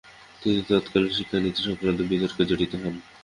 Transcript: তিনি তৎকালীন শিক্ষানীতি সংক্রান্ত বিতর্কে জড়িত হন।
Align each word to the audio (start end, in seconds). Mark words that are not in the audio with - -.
তিনি 0.41 0.59
তৎকালীন 0.69 1.13
শিক্ষানীতি 1.13 1.61
সংক্রান্ত 1.63 1.99
বিতর্কে 2.11 2.43
জড়িত 2.45 2.73
হন। 2.75 2.95